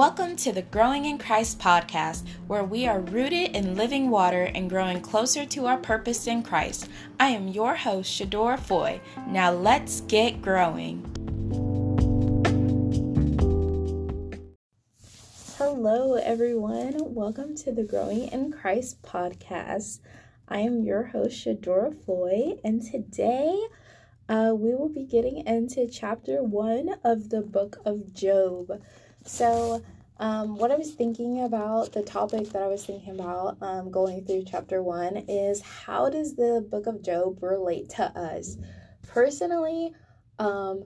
[0.00, 4.70] Welcome to the Growing in Christ podcast, where we are rooted in living water and
[4.70, 6.88] growing closer to our purpose in Christ.
[7.20, 9.02] I am your host, Shadora Foy.
[9.28, 11.04] Now let's get growing.
[15.58, 16.94] Hello, everyone.
[17.14, 20.00] Welcome to the Growing in Christ podcast.
[20.48, 23.66] I am your host, Shadora Foy, and today
[24.30, 28.80] uh, we will be getting into chapter one of the book of Job.
[29.24, 29.82] So,
[30.18, 34.24] um, what I was thinking about, the topic that I was thinking about um, going
[34.24, 38.58] through chapter one is how does the book of Job relate to us?
[39.06, 39.94] Personally,
[40.38, 40.84] um,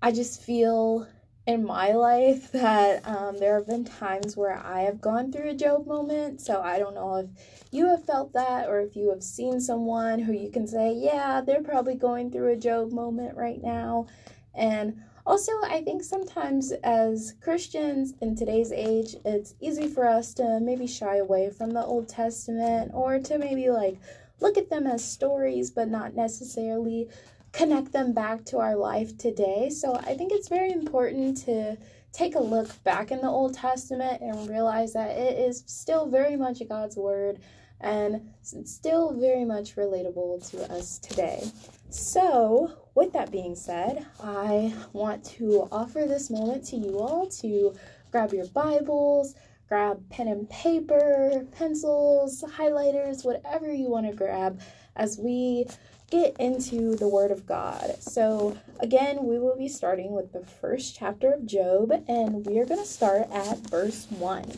[0.00, 1.06] I just feel
[1.46, 5.54] in my life that um, there have been times where I have gone through a
[5.54, 6.40] Job moment.
[6.40, 7.26] So I don't know if
[7.70, 11.40] you have felt that or if you have seen someone who you can say, yeah,
[11.40, 14.06] they're probably going through a Job moment right now.
[14.54, 20.60] And also, I think sometimes as Christians in today's age, it's easy for us to
[20.60, 23.98] maybe shy away from the Old Testament or to maybe like
[24.40, 27.08] look at them as stories, but not necessarily
[27.52, 29.68] connect them back to our life today.
[29.70, 31.76] So I think it's very important to
[32.12, 36.36] take a look back in the Old Testament and realize that it is still very
[36.36, 37.40] much God's Word
[37.80, 41.42] and still very much relatable to us today.
[41.90, 47.74] So, with that being said, I want to offer this moment to you all to
[48.10, 49.34] grab your Bibles,
[49.68, 54.60] grab pen and paper, pencils, highlighters, whatever you want to grab
[54.96, 55.66] as we
[56.10, 57.96] get into the Word of God.
[58.00, 62.64] So, again, we will be starting with the first chapter of Job, and we are
[62.64, 64.52] going to start at verse 1.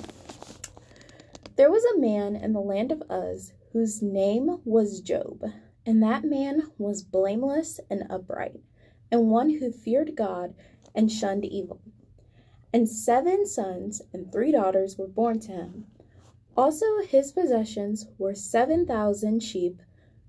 [1.56, 5.42] There was a man in the land of Uz whose name was Job.
[5.88, 8.60] And that man was blameless and upright,
[9.10, 10.52] and one who feared God
[10.94, 11.80] and shunned evil.
[12.74, 15.86] And seven sons and three daughters were born to him.
[16.58, 19.80] Also, his possessions were seven thousand sheep,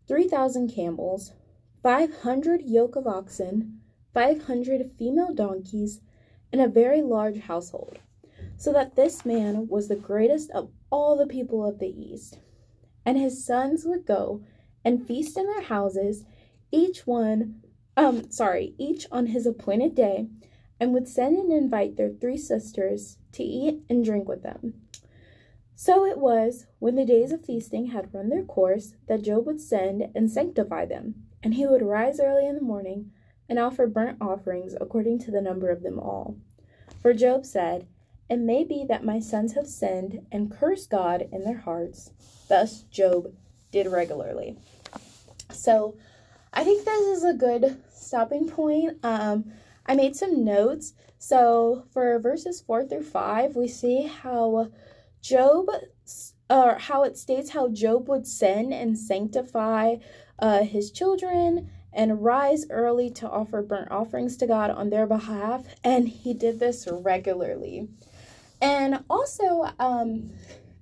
[0.08, 1.34] three thousand camels,
[1.84, 3.82] five hundred yoke of oxen,
[4.14, 6.00] five hundred female donkeys,
[6.54, 8.00] and a very large household,
[8.56, 12.40] so that this man was the greatest of all the people of the East.
[13.06, 14.42] And his sons would go
[14.90, 16.24] and feast in their houses,
[16.72, 17.62] each one,
[17.96, 20.28] um, sorry, each on his appointed day,
[20.80, 24.74] and would send and invite their three sisters to eat and drink with them.
[25.76, 29.62] So it was, when the days of feasting had run their course, that Job would
[29.62, 33.12] send and sanctify them, and he would rise early in the morning
[33.48, 36.36] and offer burnt offerings according to the number of them all.
[37.00, 37.86] For Job said,
[38.28, 42.10] It may be that my sons have sinned and cursed God in their hearts.
[42.48, 43.36] Thus Job
[43.72, 44.58] did regularly.
[45.52, 45.98] So
[46.54, 48.98] I think this is a good stopping point.
[49.04, 49.52] Um,
[49.86, 50.94] I made some notes.
[51.18, 54.72] So for verses 4 through 5, we see how
[55.22, 55.68] Job,
[56.50, 59.98] or how it states how Job would sin and sanctify
[60.40, 65.66] uh, his children and rise early to offer burnt offerings to God on their behalf.
[65.84, 67.90] And he did this regularly.
[68.62, 70.30] And also, um,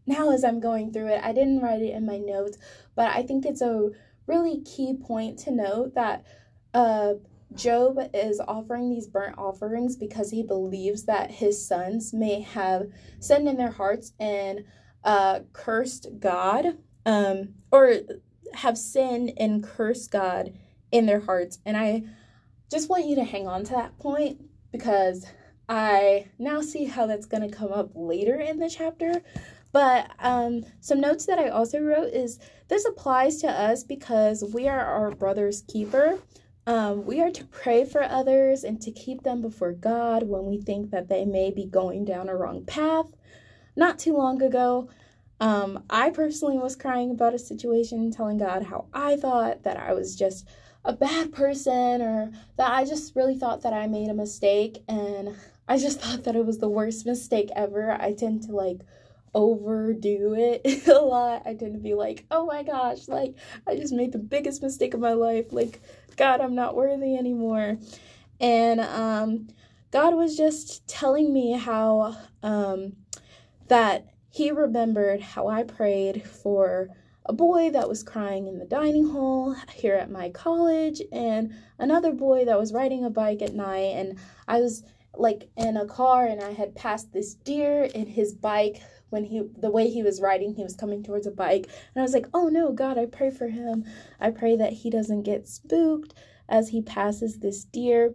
[0.06, 2.58] now as I'm going through it, I didn't write it in my notes,
[2.96, 3.92] but I think it's a
[4.28, 6.26] really key point to note that
[6.74, 7.14] uh,
[7.56, 12.88] Job is offering these burnt offerings because he believes that his sons may have
[13.20, 14.66] sinned in their hearts and
[15.04, 17.94] uh, cursed God, um, or
[18.54, 20.54] have sinned and cursed God
[20.92, 21.60] in their hearts.
[21.66, 22.04] And I
[22.70, 25.26] just want you to hang on to that point because
[25.70, 29.22] I now see how that's going to come up later in the chapter.
[29.72, 34.68] But um, some notes that I also wrote is this applies to us because we
[34.68, 36.20] are our brother's keeper.
[36.66, 40.60] Um, we are to pray for others and to keep them before God when we
[40.60, 43.08] think that they may be going down a wrong path.
[43.76, 44.90] Not too long ago,
[45.40, 49.94] um, I personally was crying about a situation, telling God how I thought that I
[49.94, 50.48] was just
[50.84, 54.84] a bad person or that I just really thought that I made a mistake.
[54.88, 55.36] And
[55.68, 57.92] I just thought that it was the worst mistake ever.
[57.92, 58.82] I tend to like
[59.38, 61.44] overdo it a lot.
[61.46, 63.36] I tend to be like, oh my gosh, like
[63.68, 65.54] I just made the biggest mistake of my life.
[65.54, 65.80] Like,
[66.16, 67.78] God, I'm not worthy anymore.
[68.40, 69.48] And um,
[69.92, 72.94] God was just telling me how um,
[73.68, 76.90] that He remembered how I prayed for
[77.28, 82.12] a boy that was crying in the dining hall here at my college, and another
[82.12, 83.94] boy that was riding a bike at night.
[83.96, 84.18] And
[84.48, 84.84] I was
[85.20, 89.44] like in a car and I had passed this deer and his bike when he
[89.58, 92.28] the way he was riding he was coming towards a bike and i was like
[92.34, 93.86] oh no god i pray for him
[94.20, 96.14] i pray that he doesn't get spooked
[96.50, 98.14] as he passes this deer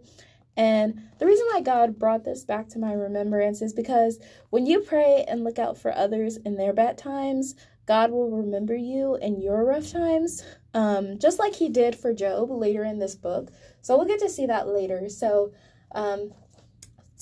[0.55, 4.19] And the reason why God brought this back to my remembrance is because
[4.51, 7.55] when you pray and look out for others in their bad times,
[7.87, 12.51] God will remember you in your rough times, um, just like He did for Job
[12.51, 13.51] later in this book.
[13.81, 15.09] So we'll get to see that later.
[15.09, 15.53] So,
[15.93, 16.33] um,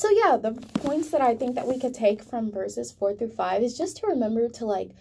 [0.01, 3.29] so yeah, the points that I think that we could take from verses four through
[3.29, 4.95] five is just to remember to like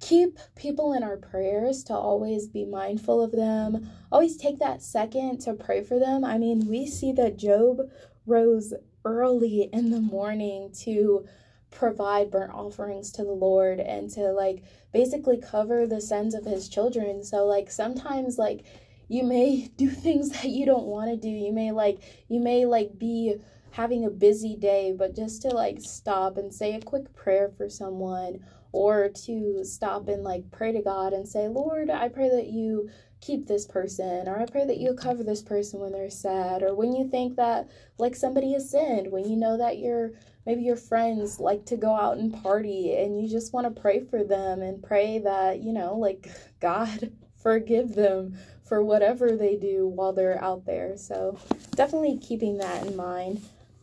[0.00, 5.40] keep people in our prayers to always be mindful of them always take that second
[5.40, 6.24] to pray for them.
[6.24, 7.80] I mean we see that job
[8.24, 8.72] rose
[9.04, 11.26] early in the morning to
[11.70, 14.62] provide burnt offerings to the lord and to like
[14.94, 17.22] basically cover the sins of his children.
[17.22, 18.64] So like sometimes like
[19.08, 21.28] you may do things that you don't want to do.
[21.28, 23.36] You may like you may like be
[23.72, 27.68] having a busy day but just to like stop and say a quick prayer for
[27.68, 28.38] someone
[28.72, 32.88] or to stop and like pray to God and say, Lord, I pray that you
[33.20, 36.74] keep this person, or I pray that you cover this person when they're sad, or
[36.74, 40.12] when you think that like somebody has sinned, when you know that your
[40.44, 44.00] maybe your friends like to go out and party and you just want to pray
[44.00, 46.28] for them and pray that, you know, like
[46.60, 50.96] God forgive them for whatever they do while they're out there.
[50.96, 51.38] So
[51.76, 53.42] definitely keeping that in mind.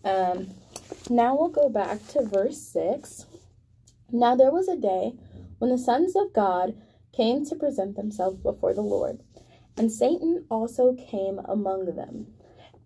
[0.10, 0.50] Um,
[1.08, 3.28] now we'll go back to verse 6.
[4.12, 5.14] Now there was a day
[5.60, 6.76] when the sons of God
[7.12, 9.22] came to present themselves before the Lord,
[9.78, 12.28] and Satan also came among them.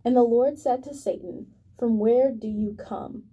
[0.04, 1.48] And the Lord said to Satan,
[1.80, 3.24] From where do you come?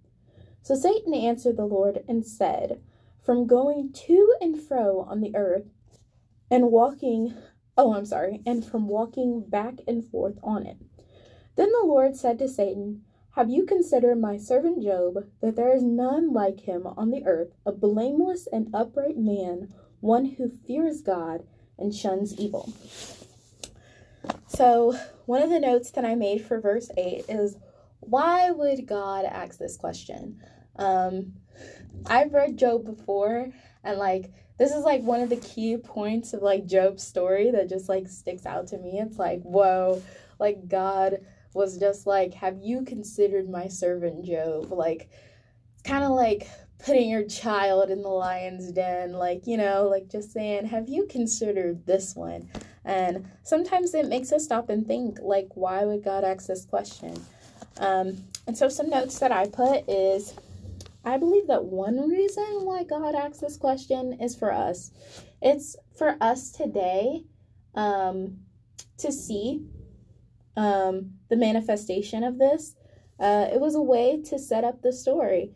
[0.62, 2.80] So Satan answered the Lord and said,
[3.20, 5.66] From going to and fro on the earth,
[6.48, 7.34] and walking,
[7.76, 10.76] oh, I'm sorry, and from walking back and forth on it.
[11.56, 13.02] Then the Lord said to Satan,
[13.40, 17.54] have you considered my servant Job, that there is none like him on the earth,
[17.64, 21.44] a blameless and upright man, one who fears God
[21.78, 22.70] and shuns evil?
[24.46, 24.94] So,
[25.24, 27.56] one of the notes that I made for verse 8 is
[28.00, 30.42] why would God ask this question?
[30.76, 31.32] Um,
[32.04, 33.48] I've read Job before,
[33.82, 37.70] and like, this is like one of the key points of like Job's story that
[37.70, 39.00] just like sticks out to me.
[39.00, 40.02] It's like, whoa,
[40.38, 41.20] like God
[41.54, 44.70] was just like, Have you considered my servant Job?
[44.70, 45.08] Like,
[45.84, 46.48] kind of like
[46.84, 51.06] putting your child in the lion's den, like, you know, like just saying, Have you
[51.06, 52.48] considered this one?
[52.84, 57.22] And sometimes it makes us stop and think, like, why would God ask this question?
[57.78, 60.34] Um, and so, some notes that I put is
[61.04, 64.90] I believe that one reason why God asks this question is for us.
[65.40, 67.24] It's for us today
[67.74, 68.38] um,
[68.98, 69.66] to see
[70.56, 72.74] um, the manifestation of this.
[73.18, 75.52] Uh, it was a way to set up the story.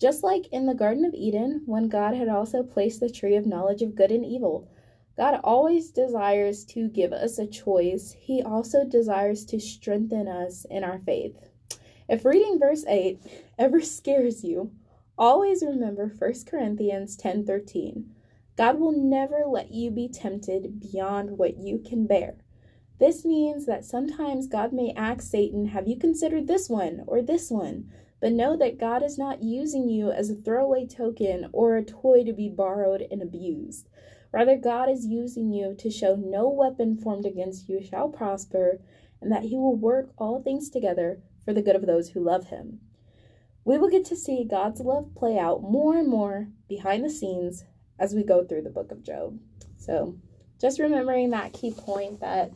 [0.00, 3.46] Just like in the Garden of Eden, when God had also placed the tree of
[3.46, 4.68] knowledge of good and evil,
[5.16, 8.16] God always desires to give us a choice.
[8.18, 11.36] He also desires to strengthen us in our faith.
[12.08, 13.20] If reading verse 8
[13.58, 14.72] ever scares you,
[15.18, 18.06] always remember 1 Corinthians 10:13.
[18.56, 22.36] God will never let you be tempted beyond what you can bear.
[22.98, 27.50] This means that sometimes God may ask Satan, Have you considered this one or this
[27.50, 27.90] one?
[28.20, 32.22] But know that God is not using you as a throwaway token or a toy
[32.24, 33.88] to be borrowed and abused.
[34.32, 38.80] Rather, God is using you to show no weapon formed against you shall prosper,
[39.20, 42.46] and that He will work all things together for the good of those who love
[42.46, 42.80] Him.
[43.64, 47.64] We will get to see God's love play out more and more behind the scenes
[47.98, 49.38] as we go through the book of Job.
[49.76, 50.16] So,
[50.60, 52.52] just remembering that key point that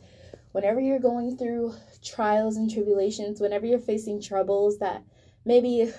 [0.57, 1.71] whenever you're going through
[2.03, 5.03] trials and tribulations, whenever you're facing troubles that
[5.45, 5.93] maybe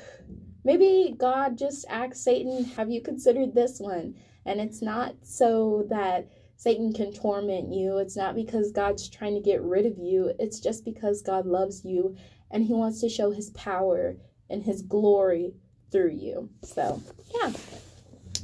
[0.64, 6.26] maybe God just asks Satan, "Have you considered this one?" And it's not so that
[6.56, 7.98] Satan can torment you.
[7.98, 10.32] It's not because God's trying to get rid of you.
[10.40, 12.16] It's just because God loves you
[12.50, 14.16] and he wants to show his power
[14.50, 15.54] and his glory
[15.92, 16.50] through you.
[16.64, 17.00] So,
[17.40, 17.52] yeah.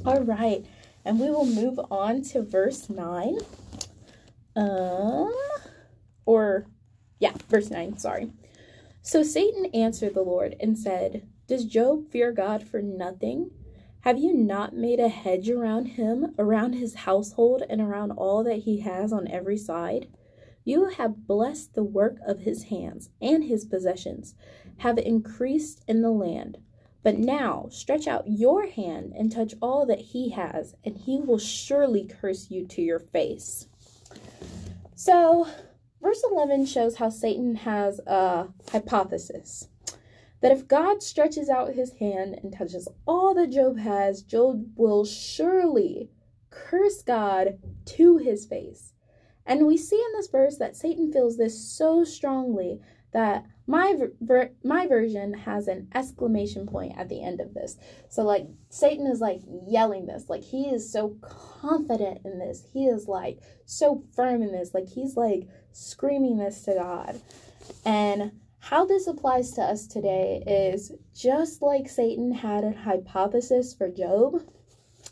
[0.05, 0.65] All right.
[1.03, 3.37] And we will move on to verse 9.
[4.55, 5.33] Um
[6.25, 6.67] or,
[7.19, 8.31] yeah, verse 9, sorry.
[9.01, 13.51] So Satan answered the Lord and said, Does Job fear God for nothing?
[14.01, 18.59] Have you not made a hedge around him, around his household, and around all that
[18.59, 20.07] he has on every side?
[20.63, 24.35] You have blessed the work of his hands, and his possessions
[24.77, 26.57] have increased in the land.
[27.03, 31.37] But now stretch out your hand and touch all that he has, and he will
[31.37, 33.67] surely curse you to your face.
[34.95, 35.47] So
[36.05, 39.69] Verse 11 shows how Satan has a hypothesis
[40.39, 45.03] that if God stretches out his hand and touches all that Job has, Job will
[45.03, 46.11] surely
[46.51, 48.93] curse God to his face.
[49.47, 52.81] And we see in this verse that Satan feels this so strongly
[53.11, 57.77] that my ver- my version has an exclamation point at the end of this.
[58.09, 62.63] So like Satan is like yelling this, like he is so confident in this.
[62.73, 67.19] He is like so firm in this, like he's like screaming this to God.
[67.85, 73.89] And how this applies to us today is just like Satan had a hypothesis for
[73.89, 74.41] Job,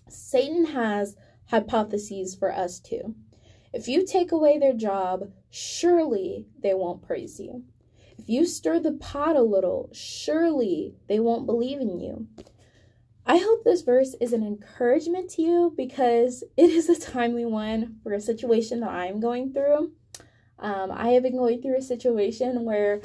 [0.07, 1.15] Satan has
[1.47, 3.13] hypotheses for us too.
[3.73, 7.63] If you take away their job, surely they won't praise you.
[8.17, 12.27] If you stir the pot a little, surely they won't believe in you.
[13.25, 17.97] I hope this verse is an encouragement to you because it is a timely one
[18.03, 19.91] for a situation that I'm going through.
[20.59, 23.01] Um, I have been going through a situation where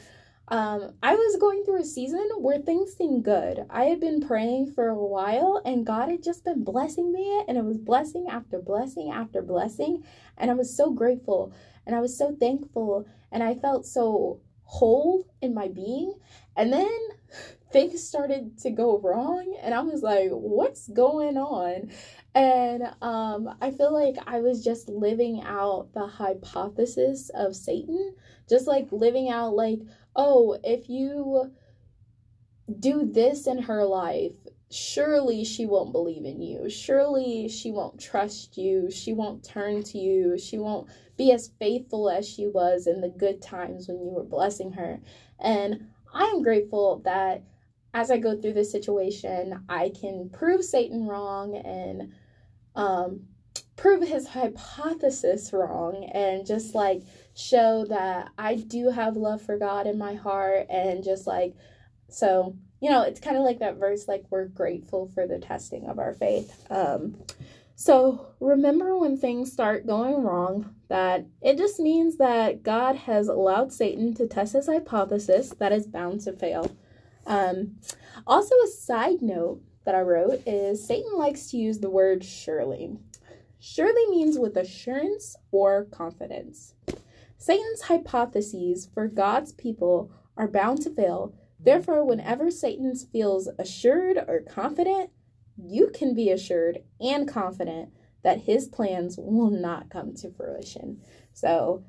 [0.48, 3.66] um, I was going through a season where things seemed good.
[3.68, 7.58] I had been praying for a while and God had just been blessing me, and
[7.58, 10.04] it was blessing after blessing after blessing.
[10.38, 11.52] And I was so grateful
[11.88, 16.12] and I was so thankful, and I felt so whole in my being.
[16.54, 16.98] And then
[17.72, 21.90] things started to go wrong, and I was like, what's going on?
[22.34, 28.14] And um, I feel like I was just living out the hypothesis of Satan,
[28.48, 29.80] just like living out, like,
[30.14, 31.52] oh, if you
[32.78, 34.34] do this in her life,
[34.70, 36.68] surely she won't believe in you.
[36.68, 38.90] Surely she won't trust you.
[38.90, 40.38] She won't turn to you.
[40.38, 44.24] She won't be as faithful as she was in the good times when you were
[44.24, 45.00] blessing her.
[45.40, 47.42] And I am grateful that
[47.94, 52.12] as I go through this situation, I can prove Satan wrong and
[52.74, 53.22] um,
[53.76, 57.02] prove his hypothesis wrong and just like
[57.34, 61.54] show that I do have love for God in my heart and just like
[62.10, 65.86] so you know it's kind of like that verse like we're grateful for the testing
[65.86, 66.66] of our faith.
[66.70, 67.16] Um
[67.76, 73.72] so remember when things start going wrong that it just means that God has allowed
[73.72, 76.68] Satan to test his hypothesis that is bound to fail
[77.28, 77.76] um
[78.26, 82.98] also a side note that I wrote is Satan likes to use the word surely
[83.58, 86.74] surely means with assurance or confidence.
[87.36, 91.34] Satan's hypotheses for God's people are bound to fail.
[91.60, 95.10] Therefore, whenever Satan feels assured or confident,
[95.56, 97.90] you can be assured and confident
[98.22, 101.00] that his plans will not come to fruition.
[101.32, 101.84] So,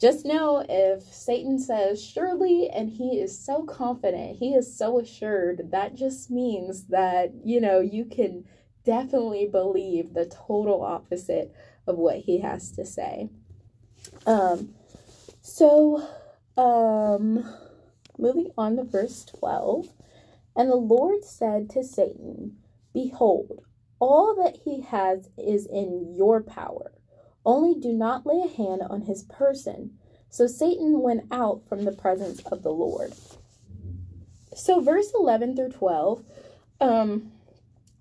[0.00, 5.70] just know if Satan says surely and he is so confident, he is so assured,
[5.72, 8.44] that just means that, you know, you can
[8.84, 11.52] definitely believe the total opposite
[11.86, 13.28] of what he has to say.
[14.26, 14.74] Um,
[15.40, 16.06] so,
[16.56, 17.44] um,
[18.18, 19.88] moving on to verse 12.
[20.56, 22.56] And the Lord said to Satan,
[22.92, 23.64] Behold,
[24.00, 26.92] all that he has is in your power.
[27.48, 29.96] Only do not lay a hand on his person.
[30.28, 33.14] So Satan went out from the presence of the Lord.
[34.54, 36.22] So, verse 11 through 12,
[36.82, 37.32] um,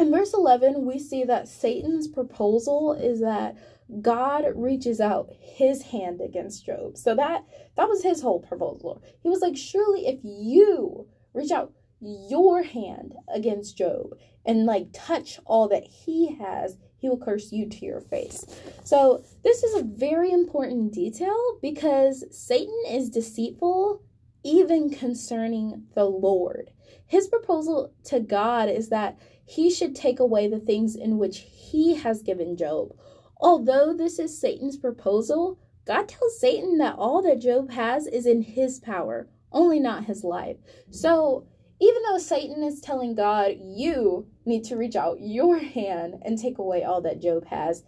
[0.02, 3.56] in verse 11, we see that Satan's proposal is that
[4.02, 6.98] God reaches out his hand against Job.
[6.98, 7.46] So that
[7.78, 9.02] that was his whole proposal.
[9.24, 15.40] He was like, "Surely if you reach out your hand against Job and like touch
[15.46, 16.78] all that he has,
[17.08, 18.46] will curse you to your face."
[18.84, 24.02] So, this is a very important detail because Satan is deceitful
[24.44, 26.72] even concerning the Lord.
[27.06, 31.96] His proposal to God is that he should take away the things in which he
[31.96, 32.94] has given Job.
[33.40, 38.42] Although this is Satan's proposal, God tells Satan that all that Job has is in
[38.42, 40.58] his power, only not his life.
[40.90, 41.46] So,
[41.80, 46.58] even though Satan is telling God, you need to reach out your hand and take
[46.58, 47.84] away all that Job has,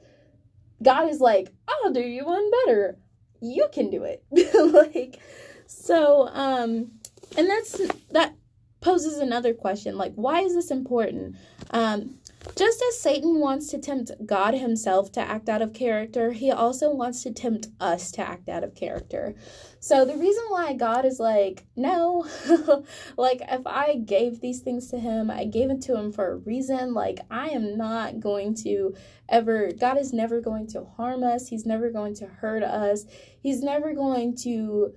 [0.84, 2.98] God is like, I'll do you one better.
[3.41, 4.24] You can do it.
[4.74, 5.19] like,
[5.65, 6.91] so, um,
[7.38, 7.79] and that's
[8.12, 8.36] that
[8.81, 11.36] poses another question like why is this important
[11.72, 12.17] um,
[12.55, 16.89] just as satan wants to tempt god himself to act out of character he also
[16.89, 19.36] wants to tempt us to act out of character.
[19.81, 22.25] So the reason why god is like no
[23.17, 26.38] like if i gave these things to him i gave it to him for a
[26.38, 28.93] reason like i am not going to
[29.29, 31.48] ever god is never going to harm us.
[31.48, 33.05] He's never going to hurt us.
[33.41, 34.93] He's never going to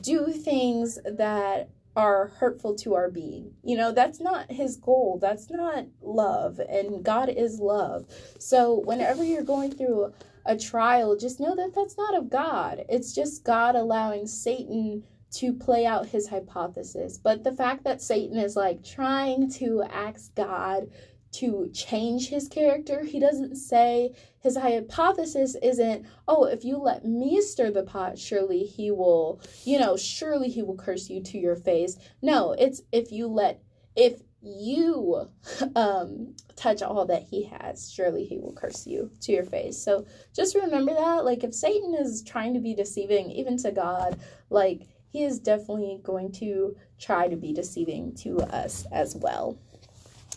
[0.00, 3.52] do things that are hurtful to our being.
[3.62, 5.18] You know, that's not his goal.
[5.20, 6.60] That's not love.
[6.60, 8.06] And God is love.
[8.38, 10.12] So whenever you're going through
[10.46, 12.84] a trial, just know that that's not of God.
[12.88, 17.18] It's just God allowing Satan to play out his hypothesis.
[17.18, 20.88] But the fact that Satan is like trying to ask God
[21.32, 23.04] to change his character.
[23.04, 28.64] He doesn't say his hypothesis isn't, oh, if you let me stir the pot, surely
[28.64, 31.96] he will, you know, surely he will curse you to your face.
[32.22, 33.62] No, it's if you let,
[33.94, 35.28] if you
[35.76, 40.06] um touch all that he has surely he will curse you to your face so
[40.34, 44.18] just remember that like if satan is trying to be deceiving even to god
[44.48, 49.58] like he is definitely going to try to be deceiving to us as well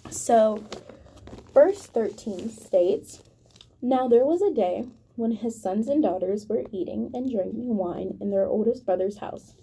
[0.09, 0.63] so
[1.53, 3.21] verse 13 states
[3.81, 8.17] now there was a day when his sons and daughters were eating and drinking wine
[8.21, 9.53] in their oldest brother's house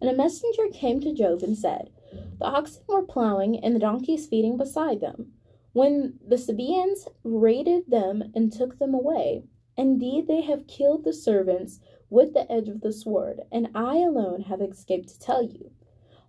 [0.00, 1.90] and a messenger came to job and said
[2.38, 5.32] the oxen were plowing and the donkeys feeding beside them,
[5.72, 9.44] when the Sabaeans raided them and took them away.
[9.76, 14.42] Indeed, they have killed the servants with the edge of the sword, and I alone
[14.42, 15.72] have escaped to tell you.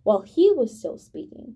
[0.03, 1.55] While he was still speaking,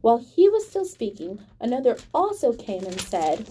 [0.00, 3.48] While he was still speaking, another also came and said,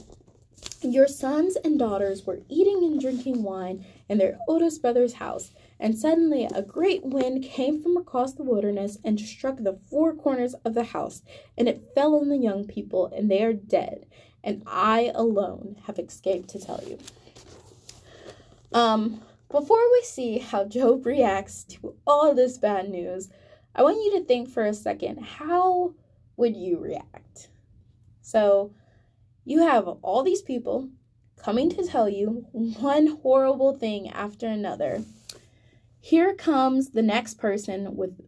[0.82, 5.98] Your sons and daughters were eating and drinking wine in their oldest brother's house and
[5.98, 10.74] suddenly a great wind came from across the wilderness and struck the four corners of
[10.74, 11.22] the house,
[11.58, 14.06] and it fell on the young people, and they are dead.
[14.44, 16.98] And I alone have escaped to tell you.
[18.72, 23.30] Um, before we see how Job reacts to all this bad news,
[23.76, 25.94] I want you to think for a second how
[26.38, 27.50] would you react?
[28.22, 28.74] So,
[29.44, 30.90] you have all these people
[31.38, 35.04] coming to tell you one horrible thing after another
[36.06, 38.22] here comes the next person with,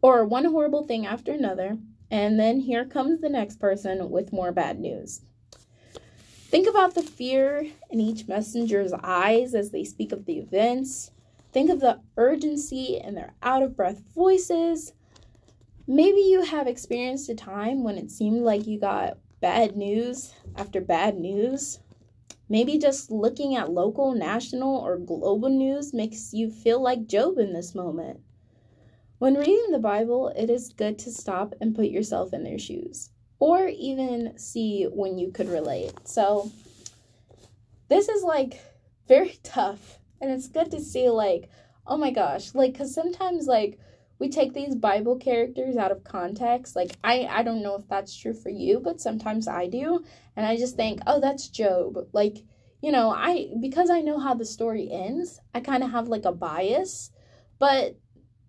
[0.00, 1.76] or one horrible thing after another,
[2.10, 5.20] and then here comes the next person with more bad news.
[6.48, 11.10] Think about the fear in each messenger's eyes as they speak of the events.
[11.52, 14.94] Think of the urgency in their out of breath voices.
[15.92, 20.80] Maybe you have experienced a time when it seemed like you got bad news after
[20.80, 21.80] bad news.
[22.48, 27.52] Maybe just looking at local, national, or global news makes you feel like Job in
[27.52, 28.20] this moment.
[29.18, 33.10] When reading the Bible, it is good to stop and put yourself in their shoes,
[33.40, 36.06] or even see when you could relate.
[36.06, 36.52] So,
[37.88, 38.60] this is like
[39.08, 41.50] very tough, and it's good to see, like,
[41.84, 43.80] oh my gosh, like, because sometimes, like,
[44.20, 46.76] we take these bible characters out of context.
[46.76, 50.04] Like i i don't know if that's true for you but sometimes i do.
[50.36, 51.96] And i just think oh that's job.
[52.12, 52.44] Like
[52.80, 56.24] you know i because i know how the story ends i kind of have like
[56.26, 57.10] a bias.
[57.58, 57.98] But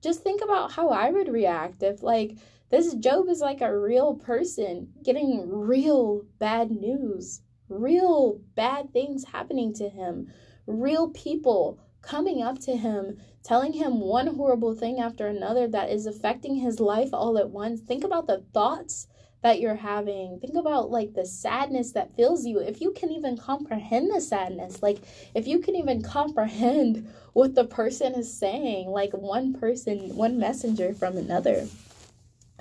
[0.03, 2.37] just think about how i would react if like
[2.69, 9.73] this job is like a real person getting real bad news real bad things happening
[9.73, 10.27] to him
[10.65, 16.05] real people coming up to him, telling him one horrible thing after another that is
[16.05, 17.81] affecting his life all at once.
[17.81, 19.07] Think about the thoughts
[19.41, 20.39] that you're having.
[20.39, 22.59] Think about like the sadness that fills you.
[22.59, 24.99] If you can even comprehend the sadness, like
[25.33, 30.93] if you can even comprehend what the person is saying, like one person, one messenger
[30.93, 31.67] from another.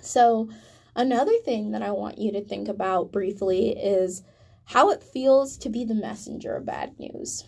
[0.01, 0.49] So,
[0.97, 4.23] another thing that I want you to think about briefly is
[4.65, 7.45] how it feels to be the messenger of bad news.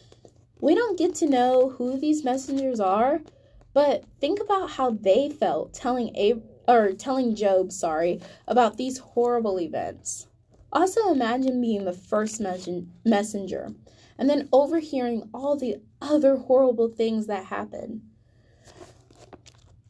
[0.63, 3.21] We don't get to know who these messengers are,
[3.75, 9.59] but think about how they felt telling Ab- or telling Job, sorry, about these horrible
[9.59, 10.29] events.
[10.73, 12.41] Also imagine being the first
[13.05, 13.75] messenger
[14.17, 18.03] and then overhearing all the other horrible things that happen.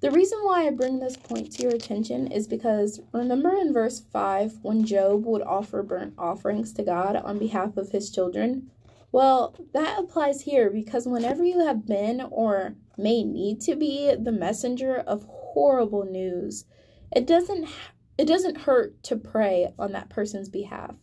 [0.00, 4.00] The reason why I bring this point to your attention is because remember in verse
[4.00, 8.70] 5 when Job would offer burnt offerings to God on behalf of his children?
[9.12, 14.32] Well, that applies here because whenever you have been or may need to be the
[14.32, 16.64] messenger of horrible news,
[17.14, 17.68] it doesn't
[18.18, 20.94] it doesn't hurt to pray on that person's behalf.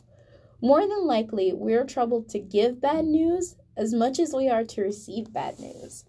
[0.62, 4.82] More than likely, we're troubled to give bad news as much as we are to
[4.82, 6.06] receive bad news.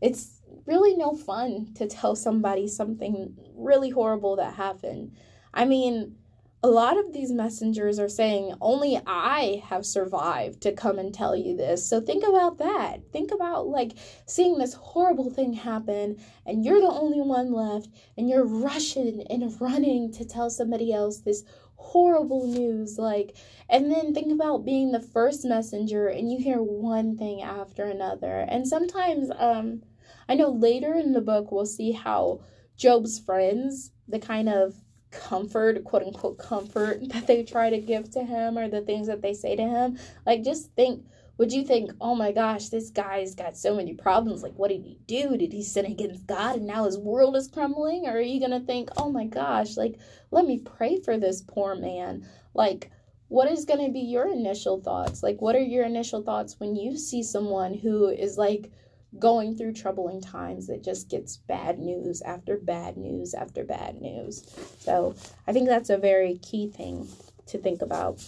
[0.00, 5.16] It's really no fun to tell somebody something really horrible that happened.
[5.52, 6.16] I mean,
[6.62, 11.34] a lot of these messengers are saying, Only I have survived to come and tell
[11.34, 11.88] you this.
[11.88, 13.00] So think about that.
[13.12, 13.92] Think about like
[14.26, 19.58] seeing this horrible thing happen, and you're the only one left, and you're rushing and
[19.60, 21.44] running to tell somebody else this
[21.76, 22.98] horrible news.
[22.98, 23.36] Like,
[23.70, 28.44] and then think about being the first messenger, and you hear one thing after another.
[28.48, 29.82] And sometimes, um,
[30.28, 32.42] I know later in the book, we'll see how
[32.76, 34.74] Job's friends, the kind of
[35.10, 39.22] comfort, quote unquote comfort that they try to give to him or the things that
[39.22, 39.98] they say to him.
[40.26, 41.04] Like just think
[41.40, 44.42] would you think, oh my gosh, this guy's got so many problems?
[44.42, 45.38] Like, what did he do?
[45.38, 48.04] Did he sin against God and now his world is crumbling?
[48.04, 49.98] Or are you going to think, oh my gosh, like,
[50.30, 52.28] let me pray for this poor man?
[52.52, 52.90] Like,
[53.28, 55.22] what is going to be your initial thoughts?
[55.22, 58.70] Like, what are your initial thoughts when you see someone who is like
[59.18, 64.44] going through troubling times that just gets bad news after bad news after bad news.
[64.78, 65.14] So
[65.46, 67.08] I think that's a very key thing
[67.46, 68.24] to think about.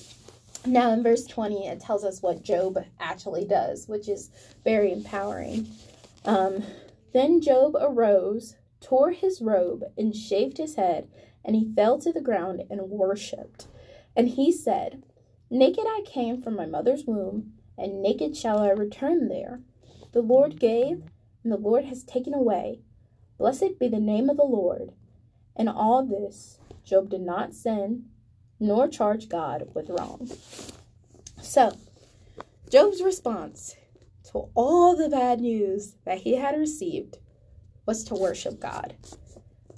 [0.65, 4.31] Now, in verse 20, it tells us what Job actually does, which is
[4.65, 5.69] very empowering.
[6.25, 6.65] Um,
[7.13, 11.09] then Job arose, tore his robe, and shaved his head,
[11.45, 13.67] and he fell to the ground and worshipped.
[14.17, 15.03] And he said,
[15.51, 19.61] Naked I came from my mother's womb, and naked shall I return there.
[20.13, 21.03] The Lord gave,
[21.43, 22.81] and the Lord has taken away.
[23.39, 24.93] Blessed be the name of the Lord.
[25.57, 28.05] In all this, Job did not sin,
[28.61, 30.31] nor charge God with wrong.
[31.41, 31.77] So,
[32.71, 33.75] Job's response
[34.31, 37.19] to all the bad news that he had received
[37.87, 38.95] was to worship God.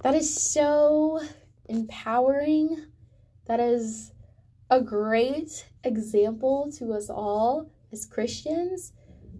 [0.03, 1.21] That is so
[1.67, 2.85] empowering.
[3.47, 4.11] That is
[4.69, 8.93] a great example to us all as Christians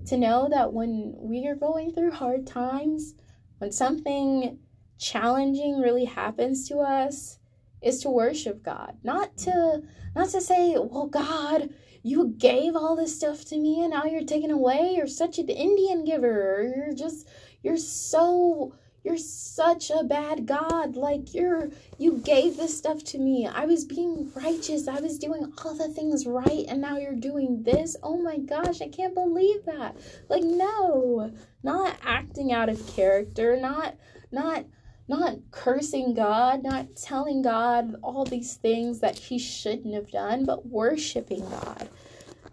[0.08, 3.15] to know that when we are going through hard times,
[3.58, 4.60] when something
[4.98, 7.39] challenging really happens to us,
[7.82, 8.98] is to worship God.
[9.04, 9.84] Not to
[10.15, 11.70] not to say, "Well, God,
[12.06, 14.94] you gave all this stuff to me and now you're taking away.
[14.96, 16.72] You're such an Indian giver.
[16.76, 17.28] You're just
[17.63, 18.74] you're so
[19.06, 20.96] you're such a bad God.
[20.96, 23.48] Like you're you gave this stuff to me.
[23.48, 24.88] I was being righteous.
[24.88, 27.96] I was doing all the things right and now you're doing this.
[28.02, 29.96] Oh my gosh, I can't believe that.
[30.28, 33.96] Like no, not acting out of character, not
[34.32, 34.65] not
[35.08, 40.65] not cursing God, not telling God all these things that he shouldn't have done, but
[40.65, 41.89] worshiping God.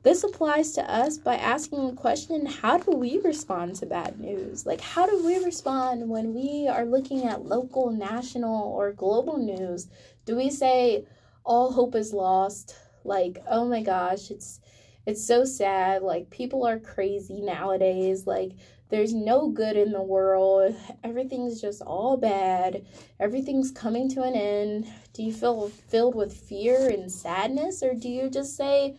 [0.03, 4.67] This applies to us by asking the question how do we respond to bad news?
[4.67, 9.89] Like, how do we respond when we are looking at local, national, or global news?
[10.25, 11.07] Do we say,
[11.45, 12.77] all hope is lost?
[13.05, 14.61] Like, oh my gosh, it's
[15.07, 18.53] it's so sad like people are crazy nowadays like
[18.89, 22.85] there's no good in the world everything's just all bad
[23.19, 28.09] everything's coming to an end do you feel filled with fear and sadness or do
[28.09, 28.97] you just say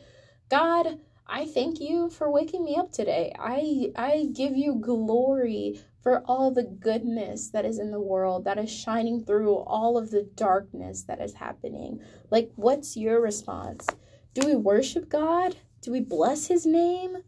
[0.54, 3.34] God, I thank you for waking me up today.
[3.40, 8.60] I I give you glory for all the goodness that is in the world that
[8.60, 12.02] is shining through all of the darkness that is happening.
[12.30, 13.88] Like what's your response?
[14.36, 15.56] Do we worship God?
[15.82, 17.24] Do we bless his name?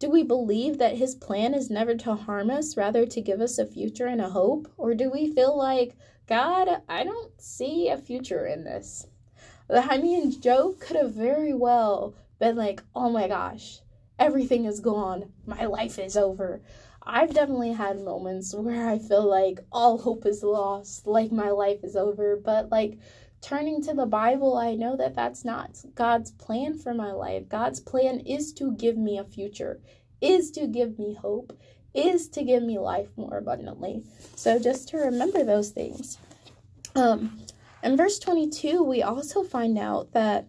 [0.00, 3.56] Do we believe that his plan is never to harm us, rather to give us
[3.56, 4.66] a future and a hope?
[4.76, 5.94] Or do we feel like,
[6.26, 9.06] God, I don't see a future in this?
[9.70, 13.78] I mean, Job could have very well been like, oh my gosh,
[14.18, 15.32] everything is gone.
[15.46, 16.60] My life is over.
[17.02, 21.82] I've definitely had moments where I feel like all hope is lost, like my life
[21.82, 22.36] is over.
[22.36, 22.98] But like
[23.40, 27.48] turning to the Bible, I know that that's not God's plan for my life.
[27.48, 29.80] God's plan is to give me a future,
[30.20, 31.58] is to give me hope,
[31.94, 34.02] is to give me life more abundantly.
[34.34, 36.18] So just to remember those things.
[36.94, 37.38] Um,
[37.82, 40.46] in verse 22, we also find out that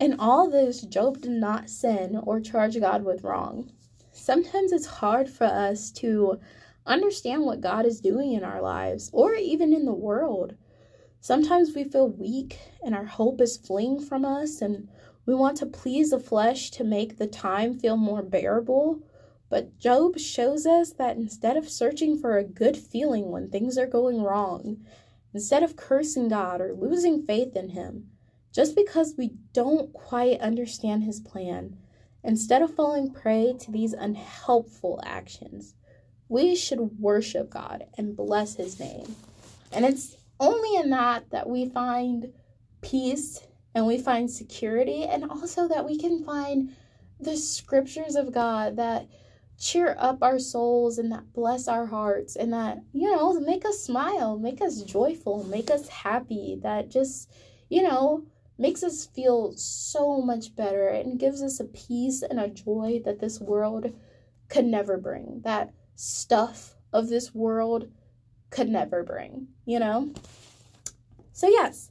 [0.00, 3.70] in all this, Job did not sin or charge God with wrong.
[4.12, 6.40] Sometimes it's hard for us to
[6.86, 10.54] understand what God is doing in our lives or even in the world.
[11.20, 14.88] Sometimes we feel weak and our hope is fleeing from us, and
[15.26, 19.00] we want to please the flesh to make the time feel more bearable.
[19.48, 23.86] But Job shows us that instead of searching for a good feeling when things are
[23.86, 24.84] going wrong,
[25.32, 28.10] instead of cursing God or losing faith in Him,
[28.54, 31.76] just because we don't quite understand his plan,
[32.22, 35.74] instead of falling prey to these unhelpful actions,
[36.28, 39.16] we should worship God and bless his name.
[39.72, 42.32] And it's only in that that we find
[42.80, 43.40] peace
[43.74, 46.74] and we find security, and also that we can find
[47.18, 49.08] the scriptures of God that
[49.58, 53.80] cheer up our souls and that bless our hearts and that, you know, make us
[53.80, 57.30] smile, make us joyful, make us happy, that just,
[57.68, 58.24] you know,
[58.58, 63.20] makes us feel so much better and gives us a peace and a joy that
[63.20, 63.92] this world
[64.48, 65.40] could never bring.
[65.44, 67.90] That stuff of this world
[68.50, 70.12] could never bring, you know?
[71.32, 71.90] So, yes,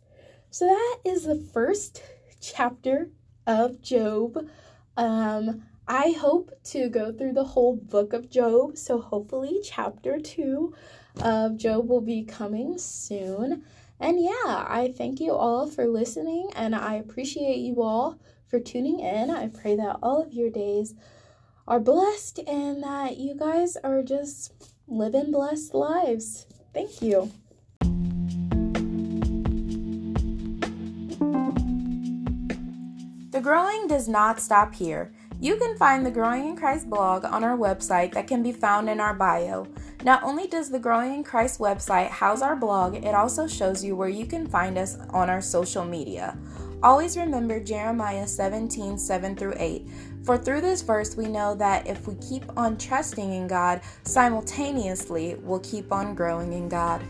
[0.49, 2.01] so that is the first
[2.39, 3.09] chapter
[3.45, 4.47] of Job.
[4.95, 10.73] Um, I hope to go through the whole book of Job, so hopefully, chapter two
[11.21, 13.65] of Job will be coming soon.
[14.03, 18.99] And yeah, I thank you all for listening, and I appreciate you all for tuning
[18.99, 19.29] in.
[19.29, 20.93] I pray that all of your days
[21.69, 24.51] are blessed and that you guys are just
[24.89, 26.47] living blessed lives.
[26.73, 27.31] Thank you.
[33.31, 35.13] The growing does not stop here.
[35.43, 38.89] You can find the Growing in Christ blog on our website that can be found
[38.89, 39.67] in our bio.
[40.01, 43.93] Not only does the Growing in Christ website house our blog, it also shows you
[43.93, 46.37] where you can find us on our social media.
[46.81, 49.85] Always remember Jeremiah 17 7 through 8.
[50.23, 55.35] For through this verse, we know that if we keep on trusting in God, simultaneously
[55.41, 57.03] we'll keep on growing in God.